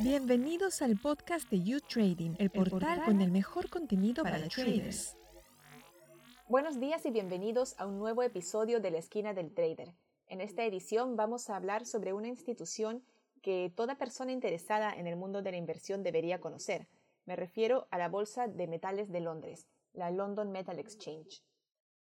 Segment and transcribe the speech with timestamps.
[0.00, 5.16] Bienvenidos al podcast de You Trading, el portal con el mejor contenido para, traders.
[6.48, 9.94] Buenos días y bienvenidos a un nuevo episodio de la esquina del trader.
[10.28, 13.02] En esta edición vamos a hablar sobre una institución
[13.42, 16.88] que toda persona interesada en el mundo de la inversión debería conocer.
[17.24, 21.42] Me refiero a la Bolsa de Metales de Londres, la London Metal Exchange.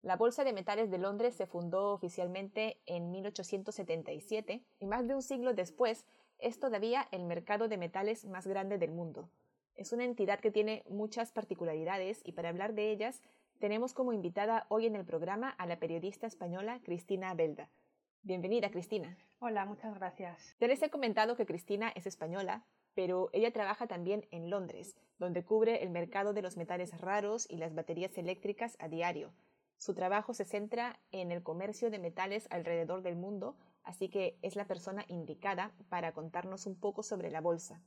[0.02, 5.22] La Bolsa de Metales de Londres se fundó oficialmente en 1877 y más de un
[5.22, 6.04] siglo después
[6.38, 9.28] es todavía el mercado de metales más grande del mundo.
[9.74, 13.22] Es una entidad que tiene muchas particularidades y para hablar de ellas
[13.58, 17.68] tenemos como invitada hoy en el programa a la periodista española Cristina Abelda.
[18.22, 19.16] Bienvenida, Cristina.
[19.38, 20.56] Hola, muchas gracias.
[20.58, 25.44] Ya les he comentado que Cristina es española, pero ella trabaja también en Londres, donde
[25.44, 29.32] cubre el mercado de los metales raros y las baterías eléctricas a diario.
[29.78, 34.56] Su trabajo se centra en el comercio de metales alrededor del mundo, así que es
[34.56, 37.80] la persona indicada para contarnos un poco sobre la bolsa.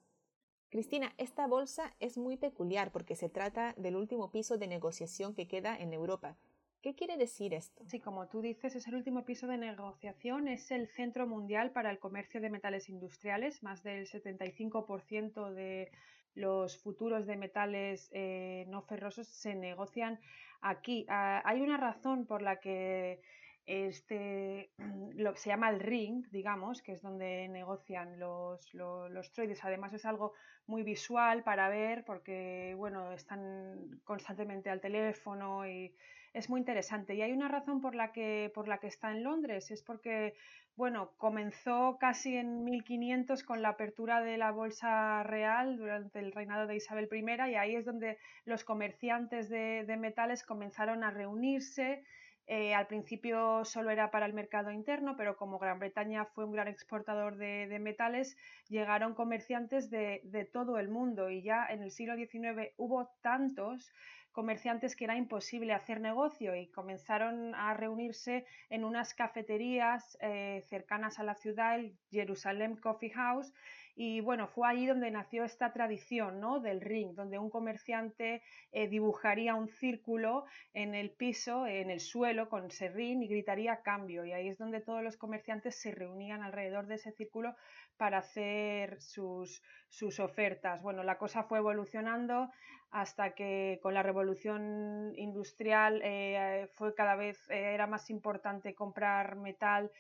[0.70, 5.48] Cristina, esta bolsa es muy peculiar porque se trata del último piso de negociación que
[5.48, 6.38] queda en Europa.
[6.82, 7.84] ¿Qué quiere decir esto?
[7.88, 11.92] Sí, como tú dices, es el último piso de negociación, es el centro mundial para
[11.92, 13.64] el comercio de metales industriales.
[13.64, 15.92] Más del 75% de
[16.36, 20.20] los futuros de metales eh, no ferrosos se negocian
[20.62, 21.06] aquí.
[21.10, 23.22] Ah, hay una razón por la que
[23.66, 24.72] este,
[25.16, 29.64] lo que se llama el ring, digamos, que es donde negocian los, los, traders.
[29.64, 30.34] Además es algo
[30.68, 35.94] muy visual para ver porque, bueno, están constantemente al teléfono y
[36.34, 37.16] es muy interesante.
[37.16, 40.36] Y hay una razón por la que, por la que está en Londres, es porque,
[40.76, 46.68] bueno, comenzó casi en 1500 con la apertura de la Bolsa Real durante el reinado
[46.68, 52.04] de Isabel I y ahí es donde los comerciantes de, metales comenzaron a reunirse.
[52.52, 56.52] Eh, al principio solo era para el mercado interno, pero como Gran Bretaña fue un
[56.52, 58.36] gran exportador de, metales,
[58.70, 63.94] llegaron comerciantes de, todo el mundo y ya en el siglo XIX hubo tantos
[64.32, 71.20] comerciantes que era imposible hacer negocio y comenzaron a reunirse en unas cafeterías eh, cercanas
[71.20, 73.54] a la ciudad, el Jerusalem Coffee House,
[74.02, 76.62] y bueno, fue ahí donde nació esta tradición ¿no?
[76.62, 82.48] del ring, donde un comerciante eh, dibujaría un círculo en el piso, en el suelo
[82.48, 84.24] con ring y gritaría cambio.
[84.24, 87.58] Y ahí es donde todos los comerciantes se reunían alrededor de ese círculo
[87.98, 90.82] para hacer sus, sus ofertas.
[90.82, 92.50] Bueno, la cosa fue evolucionando
[92.92, 99.36] hasta que con la revolución industrial eh, fue cada vez eh, era más importante comprar
[99.36, 99.92] metal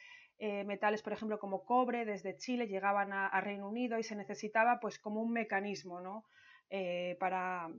[0.42, 4.80] eh, metales, por ejemplo, como cobre desde Chile llegaban a, Reino Unido y se necesitaba
[4.80, 6.24] pues como un mecanismo ¿no?
[6.70, 7.70] Eh, para,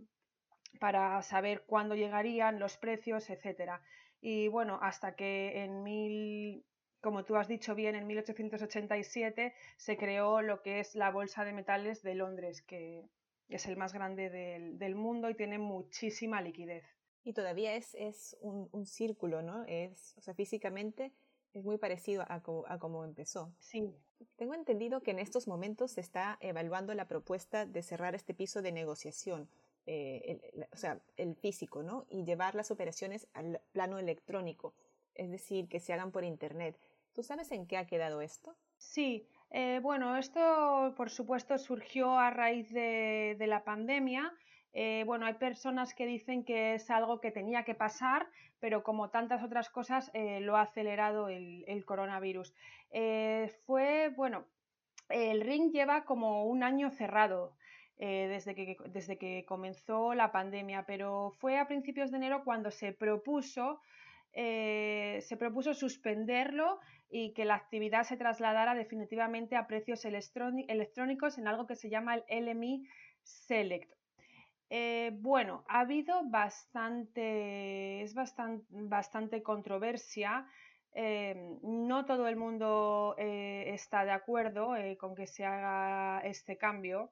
[0.78, 3.82] para saber cuándo llegarían, los precios, etcétera.
[4.20, 6.66] Y bueno, hasta que en mil,
[7.00, 11.54] como tú has dicho bien, en 1887 se creó lo que es la Bolsa de
[11.54, 13.08] Metales de Londres, que
[13.48, 16.84] es el más grande del, mundo y tiene muchísima liquidez.
[17.24, 19.64] Y todavía es, es un, un, círculo, ¿no?
[19.66, 21.14] Es, o sea, físicamente
[21.54, 23.52] es muy parecido a, como empezó.
[23.58, 23.92] Sí.
[24.36, 28.62] Tengo entendido que en estos momentos se está evaluando la propuesta de cerrar este piso
[28.62, 29.48] de negociación,
[29.86, 32.06] eh, el, o sea, el físico, ¿no?
[32.08, 34.74] Y llevar las operaciones al plano electrónico,
[35.14, 36.78] es decir, que se hagan por Internet.
[37.12, 38.54] ¿Tú sabes en qué ha quedado esto?
[38.76, 44.32] Sí, eh, bueno, esto por supuesto surgió a raíz de, de la pandemia
[44.72, 48.28] eh, bueno, hay personas que dicen que es algo que tenía que pasar,
[48.60, 52.54] pero como tantas otras cosas eh, lo ha acelerado el, coronavirus.
[52.92, 54.46] Eh, fue, bueno,
[55.08, 57.56] el ring lleva como un año cerrado.
[57.98, 62.92] desde, que, desde que comenzó la pandemia, pero fue a principios de enero cuando se
[62.92, 63.80] propuso
[64.32, 66.78] se propuso suspenderlo
[67.10, 72.14] y que la actividad se trasladara definitivamente a precios electrónicos en algo que se llama
[72.14, 72.86] el LMI
[73.22, 73.99] Select.
[74.72, 80.46] Eh, bueno, ha habido bastante, es bastante, bastante controversia.
[80.92, 87.10] Eh, no todo el mundo eh, está de acuerdo con que se haga este cambio.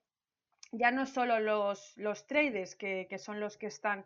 [0.71, 4.05] Ya no solo los, los traders, que, que son los que están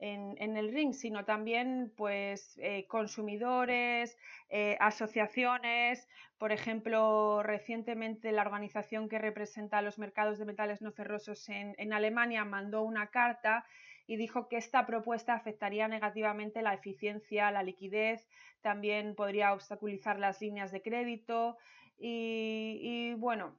[0.00, 4.16] en, el ring, sino también pues eh, consumidores,
[4.48, 6.08] eh, asociaciones.
[6.38, 12.44] Por ejemplo, recientemente la organización que representa los mercados de metales no ferrosos en, Alemania
[12.44, 13.66] mandó una carta
[14.06, 18.28] y dijo que esta propuesta afectaría negativamente la eficiencia, la liquidez,
[18.60, 21.56] también podría obstaculizar las líneas de crédito
[22.02, 23.54] y bueno,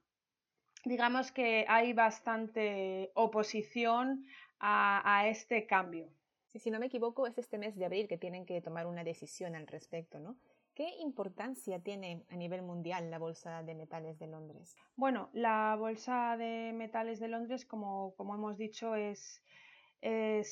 [0.84, 4.26] digamos que hay bastante oposición
[4.62, 6.08] a, este cambio
[6.58, 9.54] si no me equivoco, es este mes de abril que tienen que tomar una decisión
[9.54, 10.36] al respecto, ¿no?
[10.74, 14.76] ¿Qué importancia tiene a nivel mundial la Bolsa de Metales de Londres?
[14.96, 19.42] Bueno, la Bolsa de Metales de Londres, como, hemos dicho, es,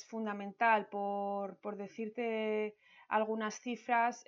[0.09, 0.89] fundamental.
[0.89, 2.77] Por, por, decirte
[3.09, 4.23] algunas cifras,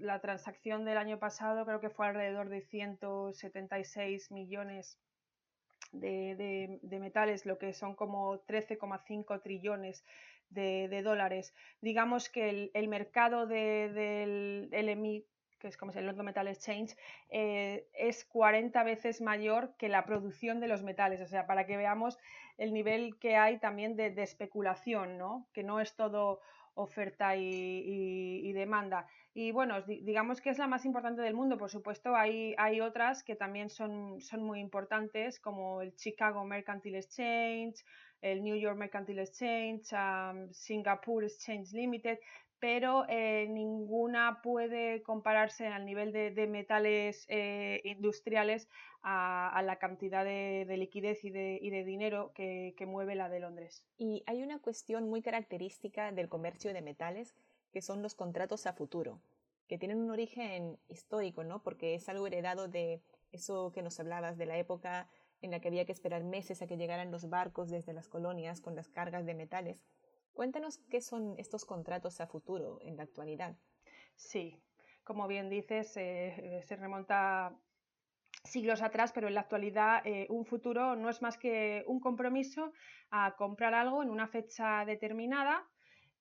[0.00, 4.98] la transacción del año pasado creo que fue alrededor de 176 millones
[5.92, 10.04] de, de, metales, lo que son como 13,5 trillones
[10.52, 11.54] de, dólares.
[11.80, 15.24] Digamos que el, mercado del LMI,
[15.58, 16.96] que es como el London Metal Exchange,
[17.30, 21.20] eh, es 40 veces mayor que la producción de los metales.
[21.20, 22.18] O sea, para que veamos
[22.58, 25.46] el nivel que hay también de, especulación, ¿no?
[25.52, 26.40] que no es todo
[26.74, 29.06] oferta y, demanda.
[29.34, 31.58] Y bueno, digamos que es la más importante del mundo.
[31.58, 36.98] Por supuesto, hay, hay otras que también son, son muy importantes, como el Chicago Mercantile
[36.98, 37.84] Exchange,
[38.22, 39.92] el New York Mercantile Exchange,
[40.52, 42.18] Singapore Exchange Limited,
[42.62, 48.68] pero eh, ninguna puede compararse al nivel de, metales eh, industriales
[49.02, 53.84] a, la cantidad de, liquidez y de, dinero que, mueve la de Londres.
[53.98, 57.34] Y hay una cuestión muy característica del comercio de metales,
[57.72, 59.20] que son los contratos a futuro,
[59.66, 61.64] que tienen un origen histórico, ¿no?
[61.64, 63.02] Porque es algo heredado de
[63.32, 65.08] eso que nos hablabas de la época
[65.42, 68.60] en la que había que esperar meses a que llegaran los barcos desde las colonias
[68.60, 69.84] con las cargas de metales.
[70.32, 73.56] Cuéntanos qué son estos contratos a futuro en la actualidad.
[74.14, 74.62] Sí,
[75.04, 77.54] como bien dices, eh, se remonta
[78.44, 82.72] siglos atrás, pero en la actualidad eh, un futuro no es más que un compromiso
[83.10, 85.68] a comprar algo en una fecha determinada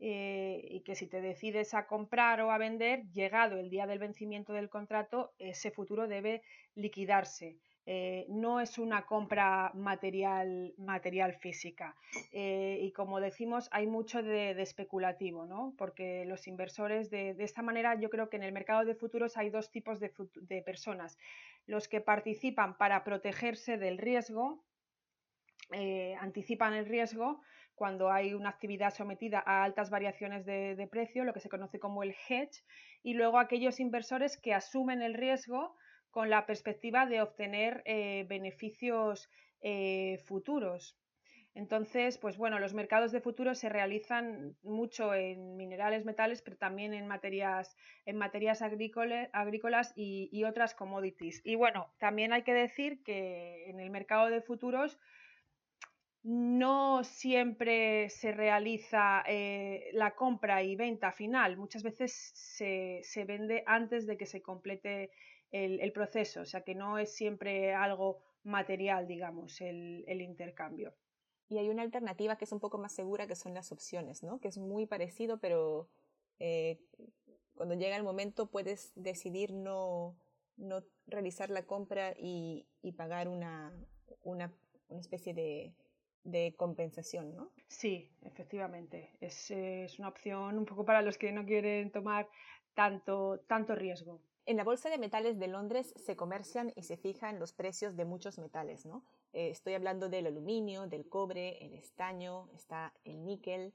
[0.03, 3.99] eh, y que si te decides a comprar o a vender, llegado el día del
[3.99, 6.41] vencimiento del contrato, ese futuro debe
[6.73, 7.59] liquidarse.
[7.85, 11.95] Eh, no es una compra material, material física.
[12.31, 15.75] Eh, y como decimos, hay mucho de, especulativo, ¿no?
[15.77, 19.51] porque los inversores de, esta manera, yo creo que en el mercado de futuros hay
[19.51, 21.19] dos tipos de, de personas.
[21.67, 24.63] Los que participan para protegerse del riesgo,
[26.19, 27.39] anticipan el riesgo
[27.81, 32.03] cuando hay una actividad sometida a altas variaciones de, precio, lo que se conoce como
[32.03, 32.63] el hedge,
[33.01, 35.75] y luego aquellos inversores que asumen el riesgo
[36.11, 39.31] con la perspectiva de obtener eh, beneficios
[39.61, 40.95] eh, futuros.
[41.55, 46.93] Entonces, pues bueno, los mercados de futuros se realizan mucho en minerales, metales, pero también
[46.93, 47.75] en materias,
[48.05, 51.41] en materias agrícolas y, otras commodities.
[51.43, 54.99] Y bueno, también hay que decir que en el mercado de futuros
[56.23, 61.57] no siempre se realiza eh, la compra y venta final.
[61.57, 65.11] Muchas veces se, se, vende antes de que se complete
[65.51, 70.93] el, proceso, o sea que no es siempre algo material, digamos, el, intercambio.
[71.49, 74.39] Y hay una alternativa que es un poco más segura, que son las opciones, ¿no?
[74.39, 75.89] Que es muy parecido, pero
[76.39, 76.79] eh,
[77.55, 80.15] cuando llega el momento puedes decidir no,
[80.55, 82.65] no realizar la compra y,
[82.95, 83.73] pagar una,
[84.23, 84.53] una,
[84.97, 85.73] especie de,
[86.23, 87.51] de, compensación, ¿no?
[87.67, 89.11] Sí, efectivamente.
[89.19, 92.27] Es, es, una opción un poco para los que no quieren tomar
[92.73, 94.21] tanto, tanto riesgo.
[94.45, 98.05] En la Bolsa de Metales de Londres se comercian y se fijan los precios de
[98.05, 99.03] muchos metales, ¿no?
[99.33, 103.73] Eh, estoy hablando del aluminio, del cobre, el estaño, está el níquel,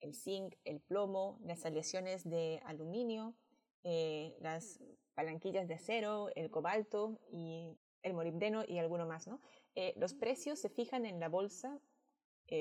[0.00, 3.34] el zinc, el plomo, las aleaciones de aluminio,
[3.82, 4.80] eh, las
[5.14, 9.40] palanquillas de acero, el cobalto y el molibdeno y alguno más, ¿no?
[9.74, 11.80] Eh, los precios se fijan en la bolsa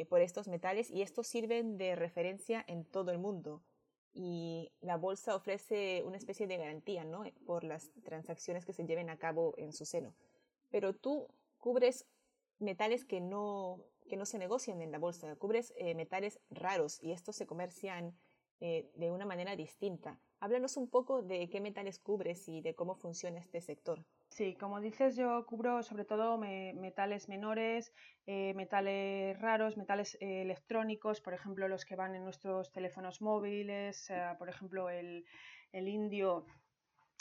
[0.10, 3.62] por estos metales y estos sirven de referencia en todo el mundo
[4.14, 7.24] y la bolsa ofrece una especie de garantía ¿no?
[7.46, 10.14] por las transacciones que se lleven a cabo en su seno.
[10.70, 11.28] Pero tú
[11.58, 12.06] cubres
[12.60, 17.12] metales que no, que no se negocian en la bolsa, cubres eh, metales raros y
[17.12, 18.16] estos se comercian
[18.60, 20.20] eh, de una manera distinta.
[20.40, 24.06] Háblanos un poco de qué metales cubres y de cómo funciona este sector.
[24.36, 27.94] Sí, como dices, yo cubro sobre todo metales menores,
[28.26, 34.10] eh, metales raros, metales eh, electrónicos, por ejemplo, los que van en nuestros teléfonos móviles,
[34.10, 35.24] eh, por ejemplo, el,
[35.72, 36.48] indio,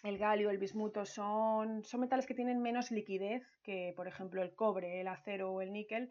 [0.04, 4.54] el galio, el bismuto, son, son metales que tienen menos liquidez que, por ejemplo, el
[4.54, 6.10] cobre, el acero o el níquel.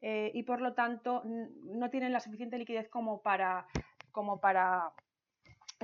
[0.00, 3.66] y por lo tanto no tienen la suficiente liquidez como para,
[4.12, 4.94] como para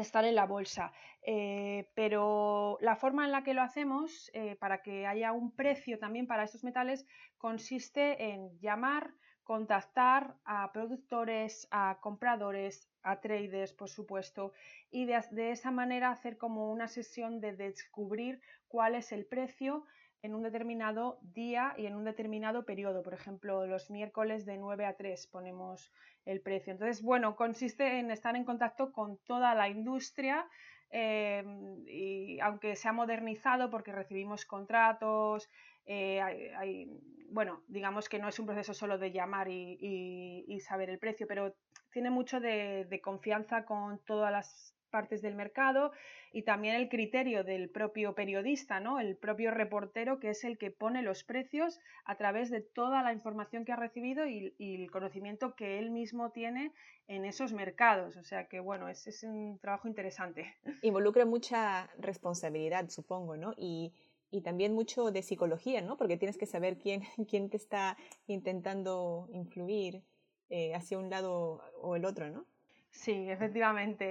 [0.02, 0.92] estar en la bolsa.
[1.22, 5.98] Eh, pero la forma en la que lo hacemos eh, para que haya un precio
[5.98, 7.06] también para estos metales
[7.38, 14.52] consiste en llamar, contactar a productores, a compradores, a traders, por supuesto,
[14.90, 19.84] y de, de esa manera hacer como una sesión de descubrir cuál es el precio
[20.25, 23.02] en un determinado día y en un determinado periodo.
[23.02, 25.93] Por ejemplo, los miércoles de 9 a 3 ponemos
[26.25, 26.73] el precio.
[26.73, 30.49] Entonces, bueno, consiste en estar en contacto con toda la industria
[30.88, 35.50] em, y aunque se ha modernizado porque recibimos contratos,
[35.87, 36.88] hay,
[37.28, 41.54] bueno, digamos que no es un proceso solo de llamar y, saber el precio, pero
[41.93, 45.90] tiene mucho de confianza con todas las partes del mercado
[46.32, 49.00] y también el criterio del propio periodista, ¿no?
[49.00, 53.12] el propio reportero que es el que pone los precios a través de toda la
[53.12, 56.72] información que ha recibido y, el conocimiento que él mismo tiene
[57.08, 58.16] en esos mercados.
[58.16, 60.54] O sea que bueno, es, un trabajo interesante.
[60.82, 63.52] Involucra mucha responsabilidad, supongo, ¿no?
[63.56, 63.92] Y,
[64.30, 65.96] y también mucho de psicología, ¿no?
[65.96, 67.96] Porque tienes que saber quién, quién te está
[68.28, 70.04] intentando influir
[70.50, 72.46] eh, hacia un lado o el otro, ¿no?
[72.94, 74.04] Sí, efectivamente.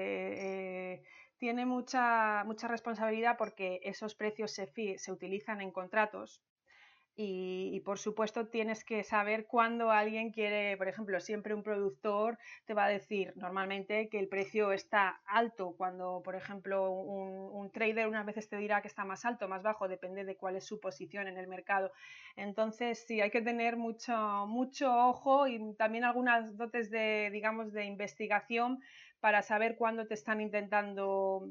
[0.93, 1.03] Eh,
[1.37, 6.43] tiene mucha, mucha responsabilidad porque esos precios se, se utilizan en contratos
[7.15, 12.73] y, por supuesto tienes que saber cuándo alguien quiere, por ejemplo, siempre un productor te
[12.73, 18.25] va a decir normalmente que el precio está alto, cuando por ejemplo un, trader unas
[18.25, 21.27] veces te dirá que está más alto, más bajo, depende de cuál es su posición
[21.27, 21.91] en el mercado.
[22.35, 27.85] Entonces sí, hay que tener mucho, mucho ojo y también algunas dotes de, digamos, de
[27.85, 28.79] investigación
[29.19, 31.47] para saber cuándo te están intentando,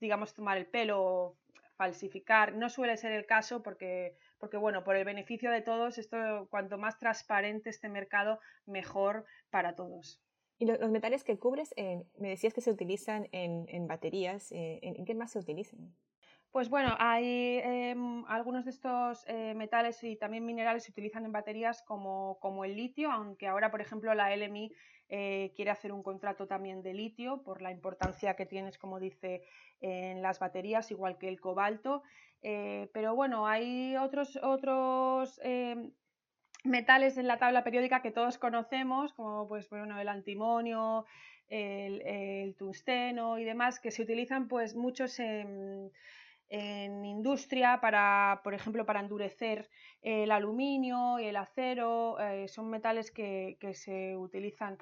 [0.00, 1.36] digamos, tomar el pelo
[1.80, 2.54] falsificar.
[2.54, 6.16] No suele ser el caso porque, porque, bueno, por el beneficio de todos, esto,
[6.50, 10.20] cuanto más transparente este mercado, mejor para todos.
[10.58, 14.50] Y los metales que cubres, eh, me decías que se utilizan en, baterías.
[14.52, 15.94] Eh, ¿en, qué más se utilizan?
[16.50, 21.32] Pues bueno, hay em, algunos de estos eh, metales y también minerales se utilizan en
[21.32, 24.72] baterías como, como, el litio, aunque ahora, por ejemplo, la LMI
[25.08, 29.42] eh, quiere hacer un contrato también de litio por la importancia que tienes, como dice,
[29.80, 32.02] en las baterías, igual que el cobalto.
[32.42, 35.90] Eh, pero bueno, hay otros, otros eh,
[36.64, 41.04] metales en la tabla periódica que todos conocemos, como pues, bueno, el antimonio,
[41.48, 45.90] el, tungsteno y demás, que se utilizan pues muchos en,
[46.52, 49.68] industria para, por ejemplo, para endurecer
[50.02, 52.16] el aluminio y el acero,
[52.48, 54.76] son metales que, que, se utilizan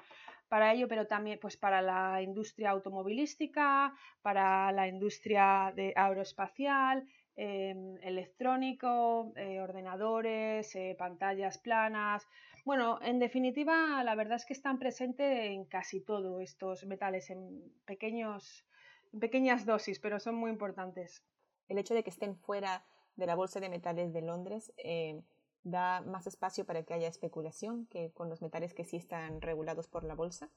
[0.49, 7.07] para ello, pero también pues, para la industria automovilística, para la industria de aeroespacial,
[7.41, 12.27] em, electrónico, eh, ordenadores, eh, pantallas planas.
[12.65, 17.63] Bueno, en definitiva, la verdad es que están presentes en casi todos estos metales, en,
[17.85, 18.65] pequeños,
[19.13, 21.23] en pequeñas dosis, pero son muy importantes.
[21.69, 22.83] El hecho de que estén fuera
[23.15, 25.21] de la Bolsa de Metales de Londres eh,
[25.63, 29.87] da más espacio para que haya especulación que con los metales que sí están regulados
[29.87, 30.49] por la bolsa?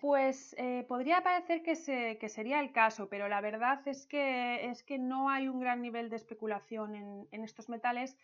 [0.00, 1.76] Pues eh, podría parecer que,
[2.28, 6.10] sería el caso, pero la verdad es que, es que no hay un gran nivel
[6.10, 6.94] de especulación
[7.30, 8.16] en, estos metales.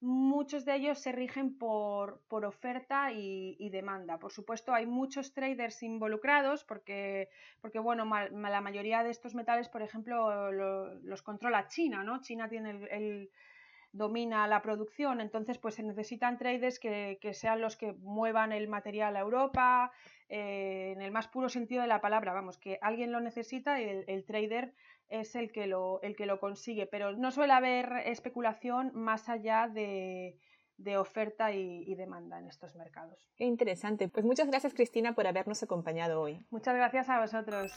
[0.00, 4.18] Muchos de ellos se rigen por, oferta y, demanda.
[4.18, 7.28] Por supuesto, hay muchos traders involucrados porque,
[7.60, 12.20] porque bueno, la mayoría de estos metales, por ejemplo, los controla China, ¿no?
[12.20, 13.30] China tiene el
[13.96, 19.16] domina la producción, entonces pues se necesitan traders que, sean los que muevan el material
[19.16, 19.92] a Europa,
[20.28, 24.04] eh, en el más puro sentido de la palabra, vamos, que alguien lo necesita y
[24.06, 24.74] el, trader
[25.08, 29.68] es el que, lo, el que lo consigue, pero no suele haber especulación más allá
[29.68, 30.38] de,
[30.98, 33.30] oferta y, y, demanda en estos mercados.
[33.36, 34.08] Qué interesante.
[34.08, 36.44] Pues muchas gracias Cristina por habernos acompañado hoy.
[36.50, 37.72] Muchas gracias a vosotros.